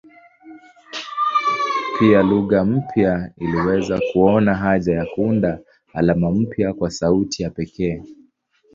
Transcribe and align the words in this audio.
Pia 1.99 2.23
lugha 2.23 2.65
mpya 2.65 3.31
iliweza 3.37 3.99
kuona 4.13 4.55
haja 4.55 4.93
ya 4.95 5.05
kuunda 5.05 5.59
alama 5.93 6.31
mpya 6.31 6.73
kwa 6.73 6.89
sauti 6.91 7.43
ya 7.43 7.49
pekee. 7.49 8.03